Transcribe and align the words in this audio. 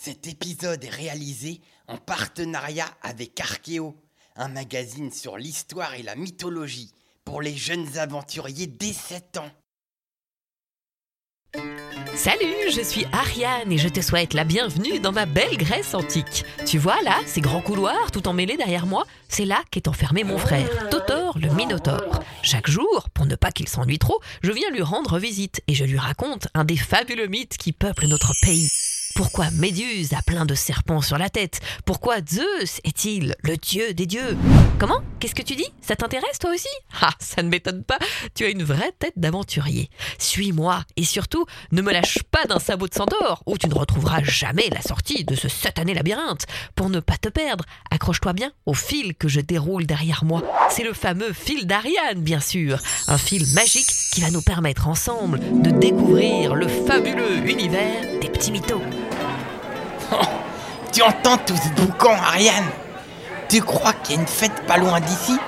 Cet 0.00 0.28
épisode 0.28 0.84
est 0.84 0.90
réalisé 0.90 1.60
en 1.88 1.96
partenariat 1.96 2.86
avec 3.02 3.40
Arkeo, 3.40 3.96
un 4.36 4.46
magazine 4.46 5.10
sur 5.10 5.36
l'histoire 5.36 5.92
et 5.94 6.04
la 6.04 6.14
mythologie 6.14 6.92
pour 7.24 7.42
les 7.42 7.56
jeunes 7.56 7.98
aventuriers 7.98 8.68
dès 8.68 8.92
7 8.92 9.38
ans. 9.38 9.50
Salut, 12.14 12.70
je 12.70 12.80
suis 12.80 13.06
Ariane 13.12 13.72
et 13.72 13.78
je 13.78 13.88
te 13.88 14.00
souhaite 14.00 14.34
la 14.34 14.44
bienvenue 14.44 15.00
dans 15.00 15.10
ma 15.10 15.26
belle 15.26 15.56
Grèce 15.56 15.94
antique. 15.94 16.44
Tu 16.64 16.78
vois 16.78 17.02
là, 17.02 17.18
ces 17.26 17.40
grands 17.40 17.60
couloirs 17.60 18.12
tout 18.12 18.28
emmêlés 18.28 18.56
derrière 18.56 18.86
moi, 18.86 19.04
c'est 19.28 19.44
là 19.44 19.64
qu'est 19.72 19.88
enfermé 19.88 20.22
mon 20.22 20.38
frère, 20.38 20.90
Totor 20.90 21.36
le 21.40 21.52
Minotaure. 21.54 22.22
Chaque 22.44 22.70
jour, 22.70 23.08
pour 23.14 23.26
ne 23.26 23.34
pas 23.34 23.50
qu'il 23.50 23.68
s'ennuie 23.68 23.98
trop, 23.98 24.20
je 24.44 24.52
viens 24.52 24.70
lui 24.70 24.82
rendre 24.82 25.18
visite 25.18 25.60
et 25.66 25.74
je 25.74 25.84
lui 25.84 25.98
raconte 25.98 26.46
un 26.54 26.64
des 26.64 26.76
fabuleux 26.76 27.26
mythes 27.26 27.56
qui 27.56 27.72
peuplent 27.72 28.06
notre 28.06 28.32
pays. 28.42 28.70
Pourquoi 29.18 29.50
Méduse 29.50 30.12
a 30.12 30.22
plein 30.22 30.46
de 30.46 30.54
serpents 30.54 31.00
sur 31.00 31.18
la 31.18 31.28
tête? 31.28 31.58
Pourquoi 31.84 32.18
Zeus 32.24 32.80
est-il 32.84 33.34
le 33.42 33.56
dieu 33.56 33.92
des 33.92 34.06
dieux? 34.06 34.36
Comment? 34.78 35.00
Qu'est-ce 35.18 35.34
que 35.34 35.42
tu 35.42 35.56
dis? 35.56 35.66
Ça 35.80 35.96
t'intéresse 35.96 36.38
toi 36.38 36.52
aussi? 36.54 36.68
Ah, 37.02 37.10
ça 37.18 37.42
ne 37.42 37.48
m'étonne 37.48 37.82
pas, 37.82 37.98
tu 38.36 38.44
as 38.44 38.48
une 38.48 38.62
vraie 38.62 38.92
tête 38.96 39.14
d'aventurier. 39.16 39.90
Suis-moi 40.20 40.84
et 40.96 41.02
surtout, 41.02 41.46
ne 41.72 41.82
me 41.82 41.92
lâche 41.92 42.22
pas 42.30 42.44
d'un 42.44 42.60
sabot 42.60 42.86
de 42.86 42.94
centaure 42.94 43.42
où 43.44 43.58
tu 43.58 43.68
ne 43.68 43.74
retrouveras 43.74 44.22
jamais 44.22 44.68
la 44.70 44.82
sortie 44.82 45.24
de 45.24 45.34
ce 45.34 45.48
satané 45.48 45.94
labyrinthe. 45.94 46.46
Pour 46.76 46.88
ne 46.88 47.00
pas 47.00 47.16
te 47.16 47.28
perdre, 47.28 47.64
accroche-toi 47.90 48.34
bien 48.34 48.52
au 48.66 48.74
fil 48.74 49.16
que 49.16 49.26
je 49.26 49.40
déroule 49.40 49.84
derrière 49.84 50.22
moi. 50.22 50.44
C'est 50.70 50.84
le 50.84 50.92
fameux 50.92 51.32
fil 51.32 51.66
d'Ariane, 51.66 52.20
bien 52.20 52.38
sûr. 52.38 52.78
Un 53.08 53.18
fil 53.18 53.52
magique 53.54 53.90
qui 54.12 54.20
va 54.20 54.30
nous 54.30 54.42
permettre 54.42 54.86
ensemble 54.86 55.40
de 55.60 55.70
découvrir 55.70 56.54
le 56.54 56.68
fabuleux 56.68 57.38
univers 57.48 58.20
des 58.20 58.28
petits 58.28 58.52
mythos. 58.52 58.80
Tu 60.98 61.04
entends 61.04 61.38
tout 61.46 61.54
ce 61.54 61.80
boucan, 61.80 62.10
Ariane 62.10 62.64
Tu 63.48 63.62
crois 63.62 63.92
qu'il 63.92 64.16
y 64.16 64.18
a 64.18 64.20
une 64.20 64.26
fête 64.26 64.66
pas 64.66 64.78
loin 64.78 64.98
d'ici? 64.98 65.38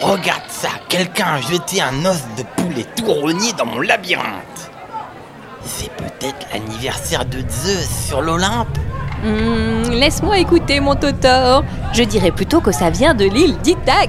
Regarde 0.00 0.40
ça, 0.48 0.70
quelqu'un 0.88 1.26
a 1.34 1.40
jeté 1.42 1.82
un 1.82 2.06
os 2.06 2.22
de 2.38 2.42
poulet 2.56 2.86
tout 2.96 3.12
rogné 3.12 3.52
dans 3.52 3.66
mon 3.66 3.80
labyrinthe. 3.80 4.70
C'est 5.62 5.90
peut-être 5.92 6.46
l'anniversaire 6.54 7.26
de 7.26 7.40
Zeus 7.50 7.86
sur 8.06 8.22
l'Olympe 8.22 8.78
Hmm, 9.22 9.90
Laisse-moi 9.90 10.38
écouter, 10.38 10.80
mon 10.80 10.94
Totor. 10.94 11.64
Je 11.92 12.04
dirais 12.04 12.30
plutôt 12.30 12.62
que 12.62 12.72
ça 12.72 12.88
vient 12.88 13.12
de 13.12 13.26
l'île 13.26 13.58
d'Ithac. 13.58 14.08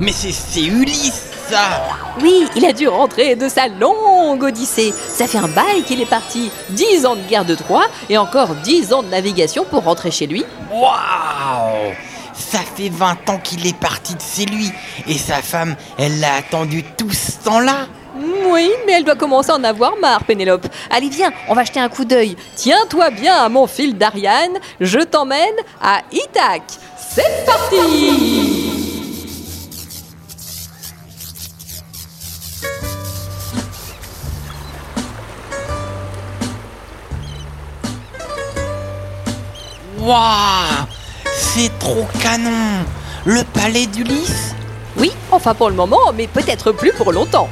Mais 0.00 0.10
c'est 0.10 0.64
Ulysse, 0.64 1.27
ça 1.50 1.82
Oui, 2.20 2.46
il 2.56 2.64
a 2.64 2.72
dû 2.72 2.88
rentrer 2.88 3.36
de 3.36 3.48
sa 3.48 3.68
longue 3.68 4.42
odyssée. 4.42 4.92
Ça 5.12 5.26
fait 5.26 5.38
un 5.38 5.48
bail 5.48 5.82
qu'il 5.86 6.00
est 6.00 6.06
parti. 6.06 6.50
Dix 6.70 7.06
ans 7.06 7.16
de 7.16 7.22
guerre 7.22 7.44
de 7.44 7.54
Troie 7.54 7.86
et 8.08 8.18
encore 8.18 8.54
dix 8.56 8.92
ans 8.92 9.02
de 9.02 9.08
navigation 9.08 9.64
pour 9.64 9.84
rentrer 9.84 10.10
chez 10.10 10.26
lui. 10.26 10.44
Waouh 10.70 11.94
Ça 12.34 12.58
fait 12.76 12.88
20 12.90 13.30
ans 13.30 13.38
qu'il 13.42 13.66
est 13.66 13.76
parti 13.76 14.14
de 14.14 14.20
chez 14.20 14.46
lui. 14.46 14.70
Et 15.06 15.16
sa 15.18 15.36
femme, 15.42 15.76
elle 15.98 16.20
l'a 16.20 16.34
attendu 16.34 16.84
tout 16.96 17.10
ce 17.12 17.32
temps-là 17.44 17.86
Oui, 18.50 18.70
mais 18.86 18.92
elle 18.92 19.04
doit 19.04 19.16
commencer 19.16 19.50
à 19.50 19.56
en 19.56 19.64
avoir 19.64 19.94
marre, 20.00 20.24
Pénélope. 20.24 20.66
Allez, 20.90 21.08
viens, 21.08 21.32
on 21.48 21.54
va 21.54 21.64
jeter 21.64 21.80
un 21.80 21.88
coup 21.88 22.04
d'œil. 22.04 22.36
Tiens-toi 22.56 23.10
bien 23.10 23.34
à 23.34 23.48
mon 23.48 23.66
fil 23.66 23.96
d'Ariane. 23.96 24.58
Je 24.80 24.98
t'emmène 25.00 25.54
à 25.80 26.00
Ithac. 26.12 26.62
C'est 27.14 27.46
parti 27.46 28.67
Waouh 40.08 40.86
C'est 41.36 41.78
trop 41.78 42.06
canon 42.22 42.50
Le 43.26 43.44
palais 43.44 43.84
d'Ulysse 43.84 44.54
Oui, 44.96 45.12
enfin 45.30 45.52
pour 45.54 45.68
le 45.68 45.76
moment, 45.76 46.14
mais 46.16 46.26
peut-être 46.26 46.72
plus 46.72 46.92
pour 46.92 47.12
longtemps. 47.12 47.50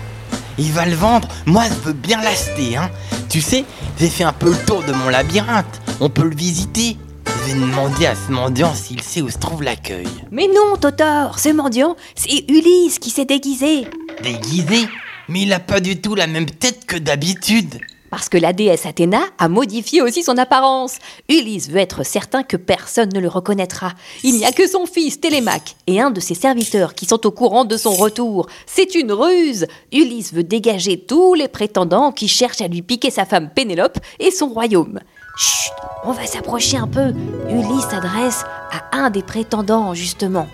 Il 0.57 0.73
va 0.73 0.87
le 0.87 0.95
vendre, 0.95 1.29
moi 1.45 1.65
je 1.69 1.75
veux 1.87 1.93
bien 1.93 2.19
l'acheter, 2.23 2.79
hein. 2.79 2.91
Tu 3.29 3.43
sais, 3.43 3.67
j'ai 4.01 4.09
fait 4.09 4.25
un 4.25 4.33
peu 4.33 4.49
le 4.49 4.57
tour 4.65 4.83
de 4.85 4.93
mon 4.95 5.11
labyrinthe, 5.11 5.83
on 6.01 6.09
peut 6.09 6.25
le 6.25 6.35
visiter. 6.35 6.97
Je 7.27 7.53
vais 7.53 7.61
demander 7.61 8.07
à 8.07 8.15
ce 8.15 8.33
mendiant 8.33 8.73
s'il 8.75 9.03
sait 9.03 9.21
où 9.21 9.29
se 9.29 9.37
trouve 9.37 9.63
l'accueil. 9.63 10.09
Mais 10.31 10.49
non, 10.49 10.79
Totor, 10.81 11.39
ce 11.39 11.51
mendiant, 11.51 11.95
c'est 12.15 12.43
Ulysse 12.49 12.99
qui 12.99 13.11
s'est 13.11 13.27
déguisé. 13.27 13.87
Déguisé? 14.23 14.89
Mais 15.29 15.43
il 15.43 15.53
a 15.53 15.61
pas 15.61 15.81
du 15.81 16.01
tout 16.01 16.15
la 16.15 16.27
même 16.27 16.49
tête 16.49 16.87
que 16.87 16.97
d'habitude. 16.97 17.81
Parce 18.11 18.29
que 18.29 18.39
la 18.39 18.53
déesse 18.53 18.87
Athéna 18.87 19.21
a 19.39 19.49
modifié 19.49 20.03
aussi 20.03 20.23
son 20.23 20.39
apparence. 20.39 20.99
Ulysse 21.29 21.69
veut 21.69 21.79
être 21.79 22.05
certain 22.05 22.43
que 22.43 22.57
personne 22.57 23.11
ne 23.13 23.21
le 23.21 23.29
reconnaîtra. 23.29 23.93
Il 24.23 24.37
n'y 24.37 24.45
a 24.45 24.53
que 24.53 24.69
son 24.69 24.87
fils 24.87 25.21
Télémaque 25.21 25.77
et 25.87 26.01
un 26.01 26.11
de 26.11 26.21
ses 26.21 26.35
serviteurs 26.35 26.95
qui 26.95 27.07
sont 27.07 27.27
au 27.27 27.31
courant 27.31 27.65
de 27.65 27.77
son 27.77 27.93
retour. 27.93 28.47
C'est 28.67 28.95
une 28.95 29.13
ruse. 29.13 29.67
Ulysse 29.93 30.33
veut 30.33 30.45
dégager 30.45 30.99
tous 30.99 31.35
les 31.35 31.49
prétendants 31.49 32.13
qui 32.13 32.29
cherchent 32.29 32.61
à 32.61 32.69
lui 32.69 32.83
piquer 32.83 33.11
sa 33.11 33.25
femme 33.25 33.51
Pénélope 33.55 33.99
et 34.21 34.31
son 34.31 34.49
royaume. 34.49 35.01
Chut, 35.37 35.73
on 36.05 36.13
va 36.13 36.27
s'approcher 36.27 36.79
un 36.79 36.89
peu. 36.89 37.13
Ulysse 37.51 37.89
s'adresse 37.91 38.45
à 38.71 38.97
un 38.97 39.11
des 39.11 39.23
prétendants, 39.23 39.95
justement. 39.95 40.47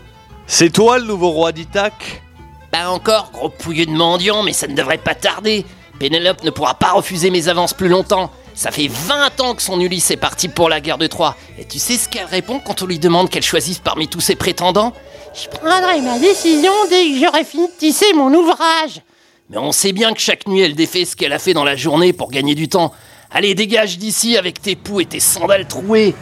C'est 0.47 0.71
toi 0.71 0.99
le 0.99 1.05
nouveau 1.05 1.31
roi 1.31 1.53
d'Ithac 1.53 2.23
Pas 2.71 2.89
encore, 2.89 3.31
gros 3.33 3.49
pouilleux 3.49 3.87
de 3.87 3.93
mendiant, 3.93 4.43
mais 4.43 4.53
ça 4.53 4.67
ne 4.67 4.75
devrait 4.75 4.99
pas 4.99 5.15
tarder. 5.15 5.65
Pénélope 6.03 6.43
ne 6.43 6.51
pourra 6.51 6.75
pas 6.75 6.91
refuser 6.91 7.31
mes 7.31 7.47
avances 7.47 7.75
plus 7.75 7.87
longtemps. 7.87 8.33
Ça 8.57 8.73
fait 8.73 8.89
20 8.89 9.41
ans 9.41 9.55
que 9.55 9.63
son 9.63 9.81
Ulysse 9.81 10.11
est 10.11 10.17
parti 10.17 10.49
pour 10.49 10.69
la 10.69 10.81
guerre 10.81 10.99
de 10.99 11.07
Troie. 11.07 11.37
Et 11.61 11.65
tu 11.65 11.79
sais 11.79 11.97
ce 11.97 12.09
qu'elle 12.09 12.25
répond 12.25 12.59
quand 12.59 12.83
on 12.83 12.87
lui 12.87 12.99
demande 12.99 13.31
qu'elle 13.31 13.45
choisisse 13.45 13.79
parmi 13.79 14.09
tous 14.09 14.19
ses 14.19 14.35
prétendants? 14.35 14.93
Je 15.33 15.49
prendrai 15.49 16.01
ma 16.01 16.19
décision 16.19 16.73
dès 16.91 17.05
que 17.05 17.21
j'aurai 17.21 17.45
fini 17.45 17.69
de 17.69 17.73
tisser 17.79 18.13
mon 18.17 18.35
ouvrage. 18.35 19.01
Mais 19.49 19.59
on 19.59 19.71
sait 19.71 19.93
bien 19.93 20.13
que 20.13 20.19
chaque 20.19 20.49
nuit 20.49 20.63
elle 20.63 20.75
défait 20.75 21.05
ce 21.05 21.15
qu'elle 21.15 21.33
a 21.33 21.39
fait 21.39 21.55
dans 21.55 21.63
la 21.63 21.77
journée 21.77 22.13
pour 22.13 22.33
gagner 22.33 22.57
du 22.57 22.69
temps. 22.69 22.93
Allez, 23.31 23.55
dégage 23.55 23.97
d'ici 23.97 24.37
avec 24.37 24.61
tes 24.61 24.75
poux 24.75 25.01
et 25.01 25.07
tes 25.07 25.21
sandales 25.21 25.69
trouées. 25.69 26.17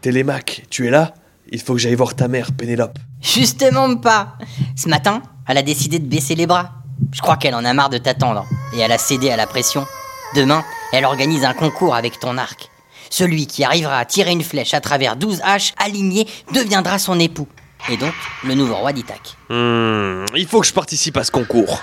Télémaque, 0.00 0.64
tu 0.68 0.88
es 0.88 0.90
là? 0.90 1.14
Il 1.52 1.60
faut 1.60 1.74
que 1.74 1.78
j'aille 1.78 1.94
voir 1.94 2.16
ta 2.16 2.26
mère, 2.26 2.50
Pénélope. 2.58 2.98
Justement 3.20 3.94
pas. 3.94 4.34
Ce 4.74 4.88
matin, 4.88 5.22
elle 5.46 5.58
a 5.58 5.62
décidé 5.62 6.00
de 6.00 6.06
baisser 6.06 6.34
les 6.34 6.48
bras. 6.48 6.72
Je 7.12 7.20
crois 7.20 7.36
qu'elle 7.36 7.54
en 7.54 7.64
a 7.64 7.72
marre 7.72 7.90
de 7.90 7.98
t'attendre 7.98 8.46
et 8.74 8.80
elle 8.80 8.92
a 8.92 8.98
cédé 8.98 9.30
à 9.30 9.36
la 9.36 9.46
pression. 9.46 9.86
Demain, 10.34 10.64
elle 10.92 11.04
organise 11.04 11.44
un 11.44 11.54
concours 11.54 11.94
avec 11.94 12.18
ton 12.18 12.38
arc. 12.38 12.70
Celui 13.10 13.46
qui 13.46 13.62
arrivera 13.64 13.98
à 13.98 14.04
tirer 14.04 14.32
une 14.32 14.42
flèche 14.42 14.74
à 14.74 14.80
travers 14.80 15.16
12 15.16 15.40
haches 15.44 15.74
alignées 15.78 16.26
deviendra 16.52 16.98
son 16.98 17.20
époux. 17.20 17.48
Et 17.88 17.96
donc, 17.96 18.14
le 18.44 18.54
nouveau 18.54 18.76
roi 18.76 18.92
d'Ithac. 18.92 19.36
Hmm, 19.50 20.24
il 20.34 20.46
faut 20.48 20.60
que 20.60 20.66
je 20.66 20.72
participe 20.72 21.16
à 21.16 21.24
ce 21.24 21.30
concours. 21.30 21.82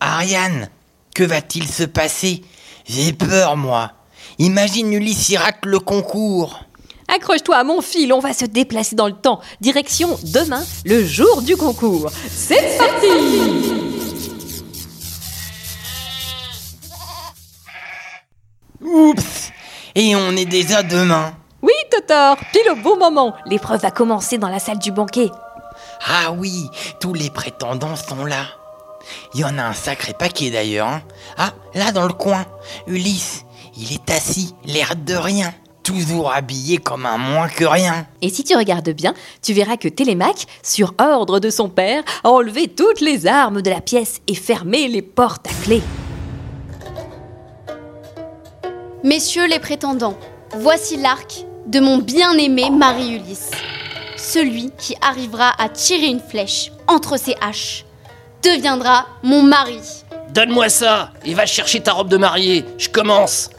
Ariane, 0.00 0.68
que 1.14 1.24
va-t-il 1.24 1.66
se 1.66 1.84
passer? 1.84 2.42
J'ai 2.86 3.12
peur, 3.12 3.56
moi. 3.56 3.92
Imagine 4.38 4.92
Ulysse 4.92 5.30
y 5.30 5.36
rate 5.36 5.64
le 5.64 5.78
concours. 5.78 6.64
Accroche-toi 7.14 7.56
à 7.56 7.64
mon 7.64 7.80
fil, 7.82 8.12
on 8.12 8.20
va 8.20 8.32
se 8.32 8.44
déplacer 8.46 8.96
dans 8.96 9.06
le 9.06 9.12
temps. 9.12 9.40
Direction 9.60 10.18
demain, 10.24 10.64
le 10.84 11.04
jour 11.04 11.42
du 11.42 11.56
concours. 11.56 12.10
C'est 12.30 12.78
parti 12.78 13.06
Oups 18.80 19.50
Et 19.94 20.16
on 20.16 20.30
est 20.32 20.44
déjà 20.46 20.82
demain. 20.82 21.34
Oui, 21.62 21.72
Totor, 21.90 22.36
pile 22.52 22.70
au 22.72 22.76
bon 22.76 22.98
moment. 22.98 23.34
L'épreuve 23.46 23.80
va 23.80 23.90
commencer 23.90 24.38
dans 24.38 24.48
la 24.48 24.58
salle 24.58 24.78
du 24.78 24.90
banquet. 24.90 25.30
Ah 26.06 26.32
oui, 26.32 26.68
tous 27.00 27.14
les 27.14 27.30
prétendants 27.30 27.96
sont 27.96 28.24
là. 28.24 28.46
Il 29.34 29.40
y 29.40 29.44
en 29.44 29.58
a 29.58 29.62
un 29.62 29.72
sacré 29.72 30.12
paquet 30.12 30.50
d'ailleurs. 30.50 30.88
hein. 30.88 31.02
Ah, 31.38 31.52
là 31.74 31.92
dans 31.92 32.06
le 32.06 32.12
coin, 32.12 32.44
Ulysse, 32.86 33.44
il 33.76 33.92
est 33.92 34.10
assis, 34.10 34.54
l'air 34.64 34.94
de 34.96 35.14
rien, 35.14 35.52
toujours 35.82 36.32
habillé 36.32 36.78
comme 36.78 37.06
un 37.06 37.18
moins 37.18 37.48
que 37.48 37.64
rien. 37.64 38.06
Et 38.20 38.28
si 38.28 38.44
tu 38.44 38.56
regardes 38.56 38.90
bien, 38.90 39.14
tu 39.42 39.52
verras 39.52 39.76
que 39.76 39.88
Télémaque, 39.88 40.46
sur 40.62 40.94
ordre 40.98 41.38
de 41.40 41.50
son 41.50 41.68
père, 41.68 42.02
a 42.24 42.30
enlevé 42.30 42.68
toutes 42.68 43.00
les 43.00 43.26
armes 43.26 43.62
de 43.62 43.70
la 43.70 43.80
pièce 43.80 44.20
et 44.26 44.34
fermé 44.34 44.88
les 44.88 45.02
portes 45.02 45.46
à 45.46 45.64
clé. 45.64 45.82
Messieurs 49.04 49.46
les 49.46 49.58
prétendants, 49.58 50.16
voici 50.56 50.96
l'arc 50.96 51.44
de 51.66 51.80
mon 51.80 51.98
bien-aimé 51.98 52.70
Marie-Ulysse. 52.70 53.50
Celui 54.16 54.70
qui 54.78 54.94
arrivera 55.00 55.52
à 55.58 55.68
tirer 55.68 56.06
une 56.06 56.20
flèche 56.20 56.70
entre 56.86 57.18
ses 57.18 57.34
haches 57.40 57.84
deviendra 58.42 59.06
mon 59.22 59.42
mari. 59.42 59.80
Donne-moi 60.30 60.68
ça 60.68 61.12
et 61.24 61.34
va 61.34 61.46
chercher 61.46 61.80
ta 61.80 61.92
robe 61.92 62.08
de 62.08 62.16
mariée. 62.16 62.64
Je 62.78 62.88
commence. 62.88 63.50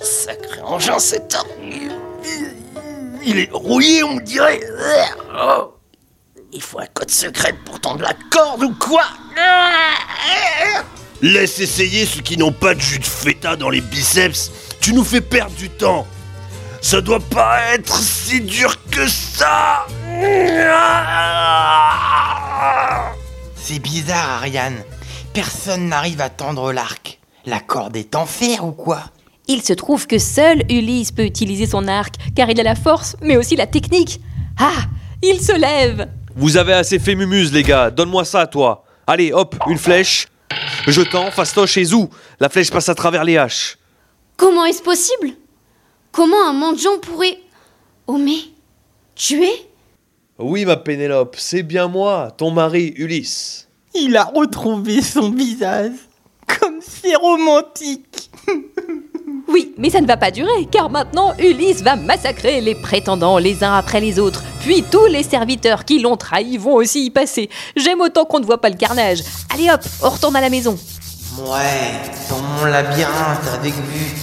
Sacré 0.00 0.60
engin, 0.62 0.98
cet 0.98 1.34
homme. 1.34 1.59
Il 3.24 3.38
est 3.38 3.50
rouillé, 3.52 4.02
on 4.02 4.16
dirait. 4.20 4.60
Il 6.52 6.62
faut 6.62 6.80
un 6.80 6.86
code 6.86 7.10
secret 7.10 7.54
pour 7.64 7.80
tendre 7.80 8.02
la 8.02 8.14
corde 8.30 8.64
ou 8.64 8.74
quoi 8.74 9.04
Laisse 11.22 11.60
essayer 11.60 12.06
ceux 12.06 12.22
qui 12.22 12.36
n'ont 12.36 12.52
pas 12.52 12.74
de 12.74 12.80
jus 12.80 12.98
de 12.98 13.04
feta 13.04 13.56
dans 13.56 13.70
les 13.70 13.82
biceps. 13.82 14.50
Tu 14.80 14.94
nous 14.94 15.04
fais 15.04 15.20
perdre 15.20 15.54
du 15.56 15.68
temps. 15.68 16.06
Ça 16.80 17.02
doit 17.02 17.20
pas 17.20 17.60
être 17.74 17.98
si 17.98 18.40
dur 18.40 18.74
que 18.90 19.06
ça. 19.06 19.86
C'est 23.56 23.78
bizarre, 23.78 24.30
Ariane. 24.38 24.82
Personne 25.34 25.88
n'arrive 25.88 26.22
à 26.22 26.30
tendre 26.30 26.72
l'arc. 26.72 27.20
La 27.44 27.60
corde 27.60 27.96
est 27.96 28.14
en 28.14 28.26
fer 28.26 28.64
ou 28.64 28.72
quoi? 28.72 29.02
Il 29.52 29.64
se 29.64 29.72
trouve 29.72 30.06
que 30.06 30.20
seul 30.20 30.62
Ulysse 30.70 31.10
peut 31.10 31.24
utiliser 31.24 31.66
son 31.66 31.88
arc, 31.88 32.14
car 32.36 32.48
il 32.50 32.60
a 32.60 32.62
la 32.62 32.76
force, 32.76 33.16
mais 33.20 33.36
aussi 33.36 33.56
la 33.56 33.66
technique. 33.66 34.20
Ah 34.56 34.84
Il 35.22 35.40
se 35.40 35.50
lève 35.50 36.08
Vous 36.36 36.56
avez 36.56 36.72
assez 36.72 37.00
fait 37.00 37.16
mumuse, 37.16 37.52
les 37.52 37.64
gars. 37.64 37.90
Donne-moi 37.90 38.24
ça, 38.24 38.46
toi. 38.46 38.84
Allez, 39.08 39.32
hop, 39.32 39.56
une 39.66 39.76
flèche. 39.76 40.28
Je 40.86 41.02
tends, 41.02 41.32
fastoche 41.32 41.76
et 41.78 41.84
zou. 41.84 42.08
La 42.38 42.48
flèche 42.48 42.70
passe 42.70 42.88
à 42.88 42.94
travers 42.94 43.24
les 43.24 43.38
haches. 43.38 43.76
Comment 44.36 44.66
est-ce 44.66 44.82
possible? 44.82 45.30
Comment 46.12 46.48
un 46.48 46.52
mendiant 46.52 47.00
pourrait. 47.02 47.40
Oh 48.06 48.18
mais. 48.18 48.38
tuer? 49.16 49.66
Oui, 50.38 50.64
ma 50.64 50.76
Pénélope, 50.76 51.34
c'est 51.36 51.64
bien 51.64 51.88
moi, 51.88 52.32
ton 52.36 52.52
mari 52.52 52.94
Ulysse. 52.96 53.66
Il 53.96 54.16
a 54.16 54.22
retrouvé 54.22 55.02
son 55.02 55.32
visage. 55.32 55.90
Comme 56.46 56.78
c'est 56.80 57.16
romantique. 57.16 58.29
Oui, 59.52 59.74
mais 59.78 59.90
ça 59.90 60.00
ne 60.00 60.06
va 60.06 60.16
pas 60.16 60.30
durer, 60.30 60.68
car 60.70 60.90
maintenant 60.90 61.34
Ulysse 61.38 61.82
va 61.82 61.96
massacrer 61.96 62.60
les 62.60 62.76
prétendants 62.76 63.38
les 63.38 63.64
uns 63.64 63.74
après 63.74 64.00
les 64.00 64.20
autres. 64.20 64.44
Puis 64.60 64.84
tous 64.84 65.06
les 65.06 65.24
serviteurs 65.24 65.84
qui 65.84 65.98
l'ont 65.98 66.16
trahi 66.16 66.56
vont 66.56 66.74
aussi 66.74 67.06
y 67.06 67.10
passer. 67.10 67.50
J'aime 67.74 68.00
autant 68.00 68.24
qu'on 68.24 68.38
ne 68.38 68.44
voit 68.44 68.60
pas 68.60 68.68
le 68.68 68.76
carnage. 68.76 69.22
Allez 69.52 69.68
hop, 69.70 69.80
on 70.02 70.10
retourne 70.10 70.36
à 70.36 70.40
la 70.40 70.50
maison. 70.50 70.78
Ouais, 71.38 72.10
dans 72.28 72.38
mon 72.38 72.64
labyrinthe 72.66 73.48
avec 73.52 73.74
vue 73.74 74.16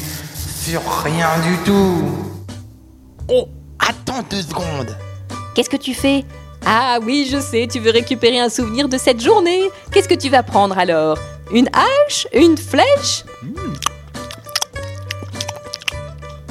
sur 0.64 0.82
rien 1.04 1.30
du 1.46 1.58
tout. 1.66 2.04
Oh, 3.30 3.50
attends 3.80 4.24
deux 4.30 4.42
secondes. 4.42 4.96
Qu'est-ce 5.56 5.70
que 5.70 5.78
tu 5.78 5.94
fais? 5.94 6.24
Ah 6.66 7.00
oui, 7.02 7.28
je 7.30 7.40
sais, 7.40 7.68
tu 7.70 7.80
veux 7.80 7.92
récupérer 7.92 8.40
un 8.40 8.50
souvenir 8.50 8.88
de 8.88 8.98
cette 8.98 9.22
journée. 9.22 9.64
Qu'est-ce 9.92 10.08
que 10.08 10.16
tu 10.16 10.30
vas 10.30 10.44
prendre 10.44 10.78
alors? 10.78 11.18
Une 11.52 11.70
hache? 11.74 12.28
Une 12.34 12.58
flèche? 12.58 13.24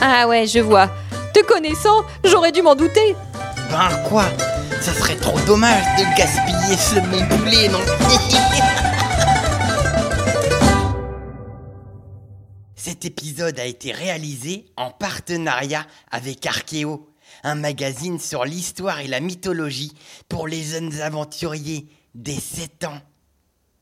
Ah 0.01 0.29
ouais, 0.29 0.47
je 0.47 0.61
vois. 0.61 0.89
Te 1.33 1.43
connaissant, 1.45 2.05
j'aurais 2.25 2.53
dû 2.53 2.63
m'en 2.63 2.75
douter. 2.75 3.17
Ben 3.71 3.91
quoi? 4.09 4.25
Ça 4.81 4.93
serait 4.93 5.17
trop 5.17 5.39
dommage 5.47 5.85
de 5.99 6.05
gaspiller 6.17 6.77
ce 6.77 6.97
mon 7.01 7.27
poulet, 7.37 7.69
non? 7.69 7.81
Cet 12.77 13.05
épisode 13.05 13.59
a 13.59 13.65
été 13.65 13.91
réalisé 13.91 14.67
en 14.77 14.91
partenariat 14.91 15.85
avec 16.11 16.47
Arkeo, 16.47 17.09
un 17.43 17.57
magazine 17.57 18.21
sur 18.21 18.45
l'histoire 18.45 19.01
et 19.01 19.09
la 19.09 19.21
mythologie 19.21 19.93
pour 20.29 20.47
les 20.47 20.63
jeunes 20.63 21.01
aventuriers 21.01 21.89
des 22.15 22.39
7 22.39 22.85
ans. 22.85 23.01